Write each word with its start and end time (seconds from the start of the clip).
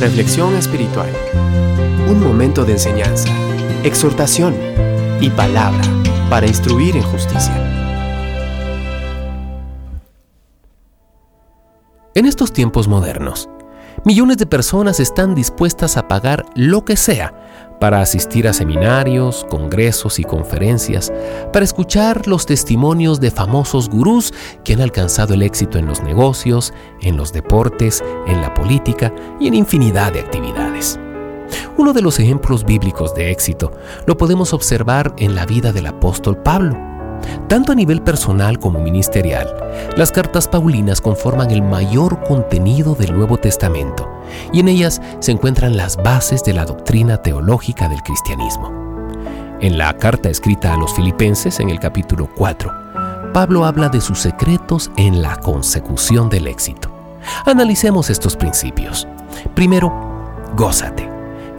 Reflexión 0.00 0.54
espiritual. 0.56 1.10
Un 2.08 2.20
momento 2.20 2.64
de 2.64 2.72
enseñanza, 2.72 3.28
exhortación 3.82 4.54
y 5.20 5.30
palabra 5.30 5.82
para 6.28 6.46
instruir 6.46 6.96
en 6.96 7.02
justicia. 7.02 7.54
En 12.14 12.26
estos 12.26 12.52
tiempos 12.52 12.88
modernos, 12.88 13.48
millones 14.06 14.36
de 14.36 14.46
personas 14.46 15.00
están 15.00 15.34
dispuestas 15.34 15.96
a 15.96 16.06
pagar 16.06 16.46
lo 16.54 16.84
que 16.84 16.96
sea 16.96 17.34
para 17.80 18.00
asistir 18.00 18.46
a 18.46 18.52
seminarios, 18.52 19.44
congresos 19.50 20.20
y 20.20 20.24
conferencias, 20.24 21.12
para 21.52 21.64
escuchar 21.64 22.28
los 22.28 22.46
testimonios 22.46 23.20
de 23.20 23.32
famosos 23.32 23.90
gurús 23.90 24.32
que 24.62 24.74
han 24.74 24.80
alcanzado 24.80 25.34
el 25.34 25.42
éxito 25.42 25.76
en 25.76 25.86
los 25.86 26.04
negocios, 26.04 26.72
en 27.02 27.16
los 27.16 27.32
deportes, 27.32 28.02
en 28.28 28.40
la 28.40 28.54
política 28.54 29.12
y 29.40 29.48
en 29.48 29.54
infinidad 29.54 30.12
de 30.12 30.20
actividades. 30.20 31.00
Uno 31.76 31.92
de 31.92 32.02
los 32.02 32.20
ejemplos 32.20 32.64
bíblicos 32.64 33.12
de 33.16 33.32
éxito 33.32 33.72
lo 34.06 34.16
podemos 34.16 34.54
observar 34.54 35.14
en 35.18 35.34
la 35.34 35.46
vida 35.46 35.72
del 35.72 35.86
apóstol 35.88 36.36
Pablo. 36.36 36.85
Tanto 37.48 37.72
a 37.72 37.74
nivel 37.74 38.02
personal 38.02 38.58
como 38.58 38.80
ministerial, 38.80 39.48
las 39.96 40.10
cartas 40.10 40.48
paulinas 40.48 41.00
conforman 41.00 41.50
el 41.50 41.62
mayor 41.62 42.22
contenido 42.24 42.94
del 42.94 43.14
Nuevo 43.14 43.36
Testamento 43.36 44.08
y 44.52 44.60
en 44.60 44.68
ellas 44.68 45.00
se 45.20 45.32
encuentran 45.32 45.76
las 45.76 45.96
bases 45.96 46.42
de 46.42 46.52
la 46.52 46.64
doctrina 46.64 47.18
teológica 47.18 47.88
del 47.88 48.02
cristianismo. 48.02 48.72
En 49.60 49.78
la 49.78 49.96
carta 49.96 50.28
escrita 50.28 50.74
a 50.74 50.76
los 50.76 50.94
filipenses 50.94 51.60
en 51.60 51.70
el 51.70 51.80
capítulo 51.80 52.28
4, 52.36 53.32
Pablo 53.32 53.64
habla 53.64 53.88
de 53.88 54.00
sus 54.00 54.18
secretos 54.18 54.90
en 54.96 55.22
la 55.22 55.36
consecución 55.36 56.28
del 56.28 56.46
éxito. 56.46 56.90
Analicemos 57.44 58.10
estos 58.10 58.36
principios. 58.36 59.06
Primero, 59.54 59.92
gózate. 60.56 61.08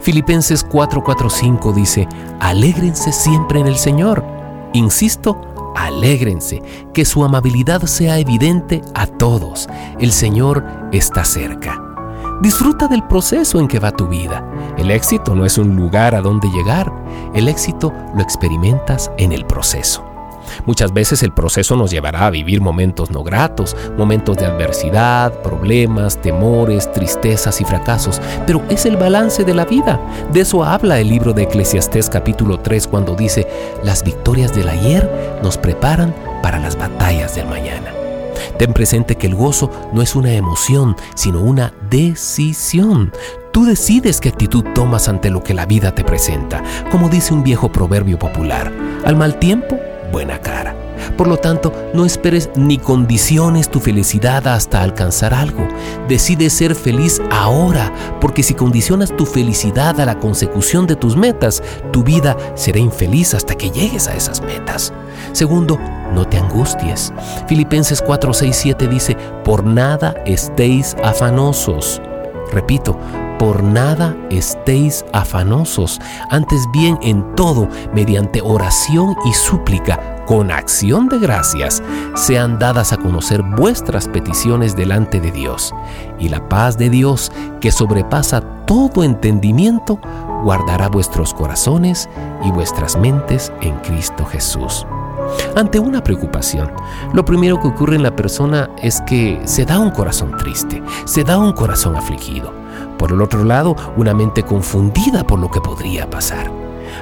Filipenses 0.00 0.66
4:45 0.66 1.72
dice, 1.74 2.08
alégrense 2.40 3.12
siempre 3.12 3.60
en 3.60 3.66
el 3.66 3.76
Señor. 3.76 4.37
Insisto, 4.72 5.40
alégrense, 5.76 6.62
que 6.92 7.04
su 7.04 7.24
amabilidad 7.24 7.82
sea 7.82 8.18
evidente 8.18 8.82
a 8.94 9.06
todos. 9.06 9.68
El 9.98 10.12
Señor 10.12 10.64
está 10.92 11.24
cerca. 11.24 11.82
Disfruta 12.40 12.86
del 12.86 13.02
proceso 13.04 13.58
en 13.58 13.66
que 13.66 13.80
va 13.80 13.90
tu 13.90 14.06
vida. 14.06 14.44
El 14.76 14.90
éxito 14.90 15.34
no 15.34 15.44
es 15.44 15.58
un 15.58 15.74
lugar 15.74 16.14
a 16.14 16.20
donde 16.20 16.48
llegar, 16.50 16.92
el 17.34 17.48
éxito 17.48 17.92
lo 18.14 18.22
experimentas 18.22 19.10
en 19.18 19.32
el 19.32 19.44
proceso. 19.44 20.07
Muchas 20.66 20.92
veces 20.92 21.22
el 21.22 21.32
proceso 21.32 21.76
nos 21.76 21.90
llevará 21.90 22.26
a 22.26 22.30
vivir 22.30 22.60
momentos 22.60 23.10
no 23.10 23.22
gratos, 23.22 23.76
momentos 23.96 24.36
de 24.36 24.46
adversidad, 24.46 25.32
problemas, 25.42 26.20
temores, 26.20 26.90
tristezas 26.92 27.60
y 27.60 27.64
fracasos, 27.64 28.20
pero 28.46 28.62
es 28.68 28.86
el 28.86 28.96
balance 28.96 29.44
de 29.44 29.54
la 29.54 29.64
vida. 29.64 30.00
De 30.32 30.40
eso 30.40 30.64
habla 30.64 31.00
el 31.00 31.08
libro 31.08 31.32
de 31.32 31.44
Eclesiastés 31.44 32.08
capítulo 32.08 32.60
3 32.60 32.86
cuando 32.88 33.14
dice, 33.14 33.46
las 33.82 34.04
victorias 34.04 34.54
del 34.54 34.68
ayer 34.68 35.38
nos 35.42 35.58
preparan 35.58 36.14
para 36.42 36.58
las 36.58 36.76
batallas 36.76 37.34
del 37.34 37.46
mañana. 37.46 37.92
Ten 38.58 38.72
presente 38.72 39.16
que 39.16 39.26
el 39.26 39.34
gozo 39.34 39.70
no 39.92 40.02
es 40.02 40.16
una 40.16 40.32
emoción, 40.32 40.96
sino 41.14 41.40
una 41.40 41.72
decisión. 41.90 43.12
Tú 43.52 43.64
decides 43.64 44.20
qué 44.20 44.28
actitud 44.28 44.64
tomas 44.74 45.08
ante 45.08 45.30
lo 45.30 45.42
que 45.42 45.54
la 45.54 45.66
vida 45.66 45.94
te 45.94 46.04
presenta, 46.04 46.62
como 46.90 47.08
dice 47.08 47.34
un 47.34 47.42
viejo 47.42 47.70
proverbio 47.70 48.18
popular. 48.18 48.72
Al 49.04 49.16
mal 49.16 49.38
tiempo, 49.38 49.78
buena 50.10 50.40
cara. 50.40 50.74
Por 51.16 51.28
lo 51.28 51.36
tanto, 51.36 51.72
no 51.94 52.04
esperes 52.04 52.50
ni 52.56 52.78
condiciones 52.78 53.68
tu 53.68 53.80
felicidad 53.80 54.46
hasta 54.46 54.82
alcanzar 54.82 55.34
algo. 55.34 55.66
Decide 56.08 56.50
ser 56.50 56.74
feliz 56.74 57.20
ahora, 57.30 57.92
porque 58.20 58.42
si 58.42 58.54
condicionas 58.54 59.16
tu 59.16 59.26
felicidad 59.26 60.00
a 60.00 60.06
la 60.06 60.18
consecución 60.18 60.86
de 60.86 60.96
tus 60.96 61.16
metas, 61.16 61.62
tu 61.92 62.02
vida 62.02 62.36
será 62.54 62.78
infeliz 62.78 63.34
hasta 63.34 63.54
que 63.54 63.70
llegues 63.70 64.08
a 64.08 64.14
esas 64.14 64.40
metas. 64.42 64.92
Segundo, 65.32 65.78
no 66.14 66.24
te 66.24 66.38
angusties. 66.38 67.12
Filipenses 67.46 68.02
4, 68.02 68.32
6, 68.32 68.56
7 68.56 68.88
dice, 68.88 69.16
por 69.44 69.64
nada 69.64 70.14
estéis 70.24 70.96
afanosos. 71.02 72.00
Repito, 72.52 72.98
por 73.38 73.62
nada 73.62 74.16
estéis 74.30 75.04
afanosos, 75.12 76.00
antes 76.30 76.66
bien 76.72 76.98
en 77.02 77.34
todo, 77.34 77.68
mediante 77.94 78.40
oración 78.42 79.16
y 79.24 79.32
súplica, 79.32 80.24
con 80.26 80.50
acción 80.50 81.08
de 81.08 81.18
gracias, 81.18 81.82
sean 82.14 82.58
dadas 82.58 82.92
a 82.92 82.98
conocer 82.98 83.42
vuestras 83.42 84.08
peticiones 84.08 84.76
delante 84.76 85.20
de 85.20 85.30
Dios. 85.30 85.74
Y 86.18 86.28
la 86.28 86.48
paz 86.48 86.76
de 86.76 86.90
Dios, 86.90 87.32
que 87.60 87.70
sobrepasa 87.70 88.42
todo 88.66 89.04
entendimiento, 89.04 89.98
guardará 90.42 90.88
vuestros 90.88 91.32
corazones 91.32 92.08
y 92.44 92.50
vuestras 92.50 92.96
mentes 92.98 93.52
en 93.62 93.74
Cristo 93.78 94.26
Jesús. 94.26 94.86
Ante 95.56 95.78
una 95.78 96.02
preocupación, 96.02 96.70
lo 97.12 97.24
primero 97.24 97.60
que 97.60 97.68
ocurre 97.68 97.96
en 97.96 98.02
la 98.02 98.14
persona 98.14 98.70
es 98.82 99.00
que 99.02 99.40
se 99.44 99.64
da 99.64 99.78
un 99.78 99.90
corazón 99.90 100.36
triste, 100.36 100.82
se 101.04 101.24
da 101.24 101.38
un 101.38 101.52
corazón 101.52 101.96
afligido. 101.96 102.52
Por 102.98 103.12
el 103.12 103.22
otro 103.22 103.44
lado, 103.44 103.76
una 103.96 104.12
mente 104.12 104.42
confundida 104.42 105.24
por 105.24 105.38
lo 105.38 105.50
que 105.50 105.60
podría 105.60 106.10
pasar. 106.10 106.50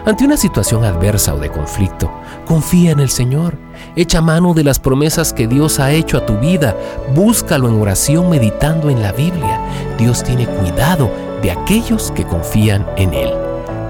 Ante 0.04 0.24
una 0.24 0.36
situación 0.36 0.84
adversa 0.84 1.34
o 1.34 1.38
de 1.38 1.50
conflicto, 1.50 2.10
confía 2.44 2.92
en 2.92 3.00
el 3.00 3.08
Señor. 3.08 3.54
Echa 3.96 4.20
mano 4.20 4.54
de 4.54 4.62
las 4.62 4.78
promesas 4.78 5.32
que 5.32 5.48
Dios 5.48 5.80
ha 5.80 5.90
hecho 5.90 6.18
a 6.18 6.26
tu 6.26 6.38
vida. 6.38 6.76
Búscalo 7.14 7.68
en 7.68 7.80
oración 7.80 8.30
meditando 8.30 8.90
en 8.90 9.02
la 9.02 9.12
Biblia. 9.12 9.60
Dios 9.98 10.22
tiene 10.22 10.46
cuidado 10.46 11.10
de 11.42 11.50
aquellos 11.50 12.12
que 12.12 12.24
confían 12.24 12.86
en 12.96 13.14
Él. 13.14 13.32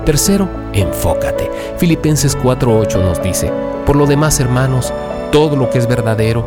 Tercero, 0.05 0.49
enfócate. 0.73 1.51
Filipenses 1.79 2.39
4:8 2.39 3.03
nos 3.03 3.23
dice, 3.23 3.53
por 3.85 3.97
lo 3.97 4.07
demás 4.07 4.39
hermanos, 4.41 4.93
todo 5.33 5.57
lo 5.57 5.69
que 5.69 5.79
es 5.79 5.89
verdadero, 5.89 6.47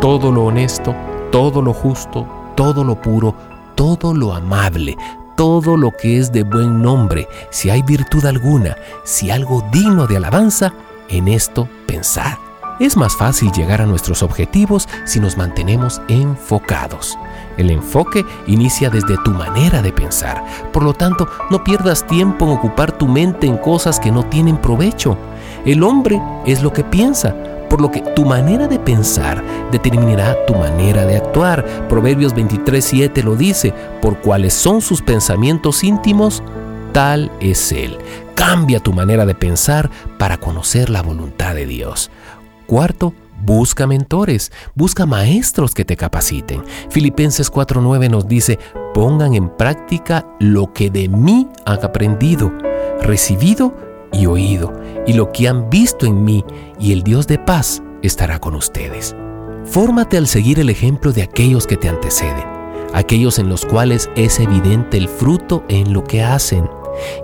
todo 0.00 0.32
lo 0.32 0.44
honesto, 0.44 0.94
todo 1.30 1.62
lo 1.62 1.72
justo, 1.72 2.26
todo 2.56 2.82
lo 2.84 3.00
puro, 3.00 3.34
todo 3.78 4.12
lo 4.12 4.34
amable, 4.34 4.98
todo 5.36 5.76
lo 5.76 5.92
que 5.92 6.18
es 6.18 6.32
de 6.32 6.42
buen 6.42 6.82
nombre, 6.82 7.28
si 7.50 7.70
hay 7.70 7.80
virtud 7.82 8.24
alguna, 8.26 8.76
si 9.04 9.30
algo 9.30 9.64
digno 9.70 10.08
de 10.08 10.16
alabanza, 10.16 10.74
en 11.08 11.28
esto 11.28 11.68
pensad. 11.86 12.32
Es 12.80 12.96
más 12.96 13.14
fácil 13.14 13.52
llegar 13.52 13.80
a 13.80 13.86
nuestros 13.86 14.24
objetivos 14.24 14.88
si 15.04 15.20
nos 15.20 15.36
mantenemos 15.36 16.02
enfocados. 16.08 17.16
El 17.56 17.70
enfoque 17.70 18.24
inicia 18.48 18.90
desde 18.90 19.16
tu 19.18 19.30
manera 19.30 19.80
de 19.80 19.92
pensar. 19.92 20.44
Por 20.72 20.82
lo 20.82 20.92
tanto, 20.92 21.28
no 21.48 21.62
pierdas 21.62 22.04
tiempo 22.04 22.46
en 22.46 22.52
ocupar 22.58 22.90
tu 22.98 23.06
mente 23.06 23.46
en 23.46 23.58
cosas 23.58 24.00
que 24.00 24.10
no 24.10 24.24
tienen 24.24 24.56
provecho. 24.56 25.16
El 25.64 25.84
hombre 25.84 26.20
es 26.46 26.64
lo 26.64 26.72
que 26.72 26.82
piensa, 26.82 27.32
por 27.68 27.80
lo 27.80 27.90
que 27.90 28.00
tu 28.00 28.24
manera 28.24 28.66
de 28.68 28.78
pensar 28.78 29.42
determinará 29.70 30.36
tu 30.46 30.54
manera 30.54 31.04
de 31.04 31.16
actuar. 31.16 31.64
Proverbios 31.88 32.34
23:7 32.34 33.22
lo 33.22 33.36
dice, 33.36 33.72
por 34.00 34.18
cuáles 34.20 34.54
son 34.54 34.80
sus 34.80 35.02
pensamientos 35.02 35.84
íntimos, 35.84 36.42
tal 36.92 37.30
es 37.40 37.72
Él. 37.72 37.98
Cambia 38.34 38.80
tu 38.80 38.92
manera 38.92 39.26
de 39.26 39.34
pensar 39.34 39.90
para 40.18 40.38
conocer 40.38 40.90
la 40.90 41.02
voluntad 41.02 41.54
de 41.54 41.66
Dios. 41.66 42.10
Cuarto, 42.66 43.14
Busca 43.40 43.86
mentores, 43.86 44.50
busca 44.74 45.06
maestros 45.06 45.72
que 45.72 45.84
te 45.84 45.96
capaciten. 45.96 46.64
Filipenses 46.90 47.52
4:9 47.52 48.10
nos 48.10 48.26
dice, 48.26 48.58
pongan 48.92 49.34
en 49.34 49.48
práctica 49.48 50.26
lo 50.40 50.72
que 50.72 50.90
de 50.90 51.08
mí 51.08 51.48
han 51.64 51.84
aprendido, 51.84 52.52
recibido 53.00 53.87
y 54.12 54.26
oído, 54.26 54.72
y 55.06 55.12
lo 55.12 55.32
que 55.32 55.48
han 55.48 55.70
visto 55.70 56.06
en 56.06 56.24
mí, 56.24 56.44
y 56.78 56.92
el 56.92 57.02
Dios 57.02 57.26
de 57.26 57.38
paz 57.38 57.82
estará 58.02 58.38
con 58.38 58.54
ustedes. 58.54 59.14
Fórmate 59.64 60.16
al 60.16 60.26
seguir 60.26 60.60
el 60.60 60.70
ejemplo 60.70 61.12
de 61.12 61.22
aquellos 61.22 61.66
que 61.66 61.76
te 61.76 61.88
anteceden, 61.88 62.44
aquellos 62.94 63.38
en 63.38 63.48
los 63.48 63.64
cuales 63.64 64.08
es 64.16 64.40
evidente 64.40 64.96
el 64.96 65.08
fruto 65.08 65.64
en 65.68 65.92
lo 65.92 66.04
que 66.04 66.22
hacen. 66.22 66.68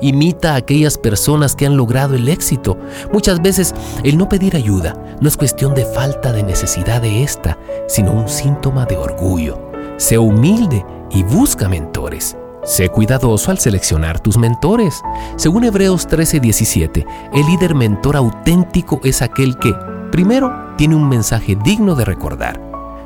Imita 0.01 0.53
a 0.53 0.57
aquellas 0.57 0.99
personas 0.99 1.57
que 1.57 1.67
han 1.67 1.77
logrado 1.77 2.15
el 2.15 2.29
éxito. 2.29 2.79
Muchas 3.13 3.43
veces 3.43 3.75
el 4.05 4.17
no 4.17 4.29
pedir 4.29 4.55
ayuda 4.55 4.95
no 5.21 5.27
es 5.29 5.37
cuestión 5.37 5.75
de 5.75 5.85
falta 5.85 6.33
de 6.33 6.43
necesidad 6.43 7.03
de 7.03 7.23
esta, 7.23 7.59
sino 7.89 8.13
un 8.13 8.29
síntoma 8.29 8.85
de 8.85 8.97
orgullo. 8.97 9.59
Sé 9.97 10.19
humilde 10.19 10.85
y 11.11 11.23
busca 11.23 11.69
mentores. 11.69 12.37
Sé 12.65 12.89
cuidadoso 12.89 13.51
al 13.51 13.59
seleccionar 13.59 14.21
tus 14.21 14.39
mentores. 14.39 15.03
Según 15.37 15.65
Hebreos 15.65 16.09
13:17, 16.09 17.07
el 17.35 17.47
líder 17.47 17.75
mentor 17.75 18.17
auténtico 18.17 19.01
es 19.05 19.21
aquel 19.21 19.59
que, 19.59 19.75
primero, 20.11 20.51
tiene 20.79 20.95
un 20.95 21.07
mensaje 21.07 21.59
digno 21.63 21.95
de 21.95 22.07
recordar. 22.07 22.59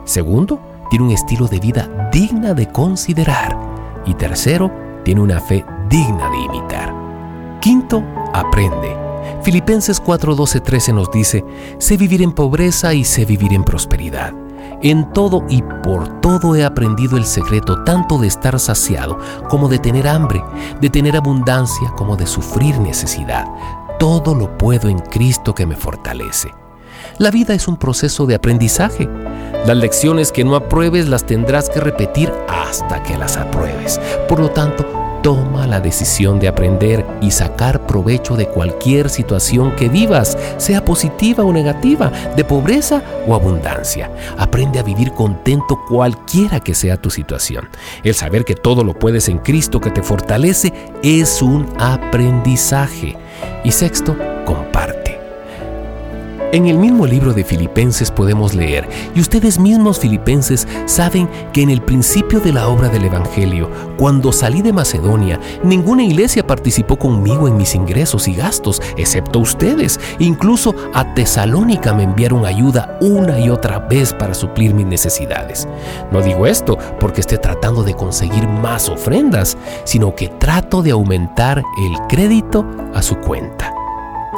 Segundo, 0.04 0.60
tiene 0.90 1.06
un 1.06 1.10
estilo 1.10 1.48
de 1.48 1.58
vida 1.58 2.08
digna 2.12 2.54
de 2.54 2.68
considerar. 2.68 3.58
Y 4.06 4.14
tercero, 4.14 4.70
tiene 5.04 5.22
una 5.22 5.40
fe 5.40 5.64
digna 5.88 6.30
de 6.30 6.38
imitar. 6.38 6.94
Quinto, 7.60 8.04
aprende. 8.32 8.96
Filipenses 9.42 10.00
4:12-13 10.00 10.94
nos 10.94 11.10
dice, 11.10 11.44
sé 11.78 11.96
vivir 11.96 12.22
en 12.22 12.30
pobreza 12.30 12.94
y 12.94 13.04
sé 13.04 13.24
vivir 13.24 13.52
en 13.52 13.64
prosperidad. 13.64 14.32
En 14.80 15.12
todo 15.12 15.44
y 15.48 15.62
por 15.82 16.20
todo 16.20 16.54
he 16.54 16.64
aprendido 16.64 17.16
el 17.16 17.24
secreto 17.24 17.82
tanto 17.82 18.16
de 18.18 18.28
estar 18.28 18.60
saciado 18.60 19.18
como 19.48 19.68
de 19.68 19.80
tener 19.80 20.06
hambre, 20.06 20.42
de 20.80 20.88
tener 20.88 21.16
abundancia 21.16 21.90
como 21.96 22.16
de 22.16 22.28
sufrir 22.28 22.78
necesidad. 22.78 23.44
Todo 23.98 24.36
lo 24.36 24.56
puedo 24.56 24.88
en 24.88 25.00
Cristo 25.00 25.52
que 25.52 25.66
me 25.66 25.74
fortalece. 25.74 26.52
La 27.18 27.32
vida 27.32 27.54
es 27.54 27.66
un 27.66 27.76
proceso 27.76 28.26
de 28.26 28.36
aprendizaje. 28.36 29.08
Las 29.66 29.76
lecciones 29.76 30.30
que 30.30 30.44
no 30.44 30.54
apruebes 30.54 31.08
las 31.08 31.24
tendrás 31.24 31.68
que 31.68 31.80
repetir 31.80 32.32
hasta 32.48 33.02
que 33.02 33.18
las 33.18 33.36
apruebes. 33.36 34.00
Por 34.28 34.38
lo 34.38 34.50
tanto, 34.50 34.97
Toma 35.28 35.66
la 35.66 35.78
decisión 35.78 36.40
de 36.40 36.48
aprender 36.48 37.04
y 37.20 37.32
sacar 37.32 37.86
provecho 37.86 38.34
de 38.34 38.48
cualquier 38.48 39.10
situación 39.10 39.76
que 39.76 39.90
vivas, 39.90 40.38
sea 40.56 40.82
positiva 40.82 41.44
o 41.44 41.52
negativa, 41.52 42.10
de 42.34 42.44
pobreza 42.44 43.02
o 43.26 43.34
abundancia. 43.34 44.10
Aprende 44.38 44.78
a 44.78 44.82
vivir 44.82 45.12
contento 45.12 45.78
cualquiera 45.86 46.60
que 46.60 46.74
sea 46.74 46.96
tu 46.96 47.10
situación. 47.10 47.68
El 48.02 48.14
saber 48.14 48.46
que 48.46 48.54
todo 48.54 48.82
lo 48.82 48.98
puedes 48.98 49.28
en 49.28 49.36
Cristo 49.36 49.82
que 49.82 49.90
te 49.90 50.02
fortalece 50.02 50.72
es 51.02 51.42
un 51.42 51.68
aprendizaje. 51.78 53.14
Y 53.64 53.72
sexto. 53.72 54.16
En 56.50 56.66
el 56.66 56.78
mismo 56.78 57.06
libro 57.06 57.34
de 57.34 57.44
Filipenses 57.44 58.10
podemos 58.10 58.54
leer, 58.54 58.88
y 59.14 59.20
ustedes 59.20 59.58
mismos 59.58 59.98
filipenses 59.98 60.66
saben 60.86 61.28
que 61.52 61.60
en 61.60 61.68
el 61.68 61.82
principio 61.82 62.40
de 62.40 62.54
la 62.54 62.68
obra 62.68 62.88
del 62.88 63.04
Evangelio, 63.04 63.68
cuando 63.98 64.32
salí 64.32 64.62
de 64.62 64.72
Macedonia, 64.72 65.38
ninguna 65.62 66.04
iglesia 66.04 66.46
participó 66.46 66.96
conmigo 66.96 67.48
en 67.48 67.58
mis 67.58 67.74
ingresos 67.74 68.28
y 68.28 68.34
gastos, 68.34 68.80
excepto 68.96 69.40
ustedes. 69.40 70.00
Incluso 70.20 70.74
a 70.94 71.12
Tesalónica 71.12 71.92
me 71.92 72.04
enviaron 72.04 72.46
ayuda 72.46 72.96
una 73.02 73.38
y 73.38 73.50
otra 73.50 73.80
vez 73.80 74.14
para 74.14 74.32
suplir 74.32 74.72
mis 74.72 74.86
necesidades. 74.86 75.68
No 76.10 76.22
digo 76.22 76.46
esto 76.46 76.78
porque 76.98 77.20
esté 77.20 77.36
tratando 77.36 77.82
de 77.82 77.92
conseguir 77.92 78.48
más 78.48 78.88
ofrendas, 78.88 79.58
sino 79.84 80.14
que 80.14 80.28
trato 80.28 80.80
de 80.80 80.92
aumentar 80.92 81.58
el 81.58 82.06
crédito 82.08 82.64
a 82.94 83.02
su 83.02 83.16
cuenta. 83.16 83.77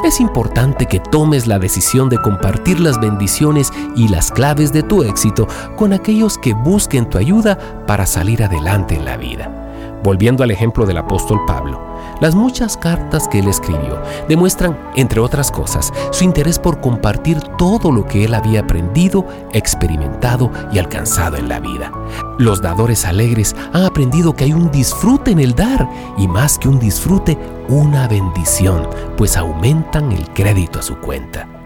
Es 0.04 0.18
importante 0.18 0.86
que 0.86 0.98
tomes 0.98 1.46
la 1.46 1.58
decisión 1.58 2.08
de 2.08 2.16
compartir 2.16 2.80
las 2.80 2.98
bendiciones 2.98 3.70
y 3.94 4.08
las 4.08 4.30
claves 4.30 4.72
de 4.72 4.82
tu 4.82 5.02
éxito 5.02 5.46
con 5.76 5.92
aquellos 5.92 6.38
que 6.38 6.54
busquen 6.54 7.08
tu 7.08 7.18
ayuda 7.18 7.84
para 7.86 8.06
salir 8.06 8.42
adelante 8.42 8.94
en 8.94 9.04
la 9.04 9.18
vida. 9.18 9.69
Volviendo 10.02 10.42
al 10.42 10.50
ejemplo 10.50 10.86
del 10.86 10.96
apóstol 10.96 11.40
Pablo, 11.46 11.78
las 12.20 12.34
muchas 12.34 12.76
cartas 12.76 13.28
que 13.28 13.40
él 13.40 13.48
escribió 13.48 14.00
demuestran, 14.28 14.78
entre 14.96 15.20
otras 15.20 15.50
cosas, 15.50 15.92
su 16.10 16.24
interés 16.24 16.58
por 16.58 16.80
compartir 16.80 17.38
todo 17.58 17.92
lo 17.92 18.06
que 18.06 18.24
él 18.24 18.34
había 18.34 18.60
aprendido, 18.60 19.26
experimentado 19.52 20.50
y 20.72 20.78
alcanzado 20.78 21.36
en 21.36 21.48
la 21.48 21.60
vida. 21.60 21.92
Los 22.38 22.62
dadores 22.62 23.04
alegres 23.04 23.54
han 23.74 23.84
aprendido 23.84 24.34
que 24.34 24.44
hay 24.44 24.52
un 24.54 24.70
disfrute 24.70 25.30
en 25.30 25.40
el 25.40 25.54
dar 25.54 25.88
y 26.16 26.26
más 26.26 26.58
que 26.58 26.68
un 26.68 26.78
disfrute, 26.78 27.38
una 27.68 28.08
bendición, 28.08 28.88
pues 29.16 29.36
aumentan 29.36 30.12
el 30.12 30.28
crédito 30.30 30.78
a 30.78 30.82
su 30.82 30.96
cuenta. 30.96 31.59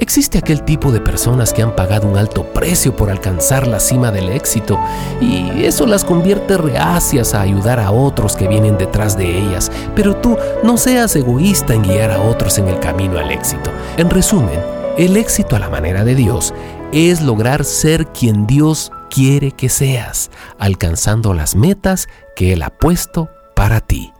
Existe 0.00 0.38
aquel 0.38 0.64
tipo 0.64 0.90
de 0.90 1.00
personas 1.00 1.52
que 1.52 1.62
han 1.62 1.76
pagado 1.76 2.08
un 2.08 2.16
alto 2.16 2.42
precio 2.54 2.96
por 2.96 3.10
alcanzar 3.10 3.66
la 3.66 3.78
cima 3.78 4.10
del 4.10 4.30
éxito 4.30 4.80
y 5.20 5.64
eso 5.64 5.86
las 5.86 6.06
convierte 6.06 6.56
reacias 6.56 7.34
a 7.34 7.42
ayudar 7.42 7.78
a 7.78 7.90
otros 7.90 8.34
que 8.34 8.48
vienen 8.48 8.78
detrás 8.78 9.18
de 9.18 9.38
ellas, 9.38 9.70
pero 9.94 10.16
tú 10.16 10.38
no 10.62 10.78
seas 10.78 11.14
egoísta 11.16 11.74
en 11.74 11.82
guiar 11.82 12.12
a 12.12 12.22
otros 12.22 12.56
en 12.56 12.68
el 12.68 12.80
camino 12.80 13.18
al 13.18 13.30
éxito. 13.30 13.70
En 13.98 14.08
resumen, 14.08 14.58
el 14.96 15.18
éxito 15.18 15.54
a 15.54 15.58
la 15.58 15.68
manera 15.68 16.02
de 16.02 16.14
Dios 16.14 16.54
es 16.92 17.20
lograr 17.20 17.62
ser 17.66 18.06
quien 18.06 18.46
Dios 18.46 18.90
quiere 19.10 19.52
que 19.52 19.68
seas, 19.68 20.30
alcanzando 20.58 21.34
las 21.34 21.54
metas 21.54 22.08
que 22.34 22.54
Él 22.54 22.62
ha 22.62 22.70
puesto 22.70 23.28
para 23.54 23.82
ti. 23.82 24.14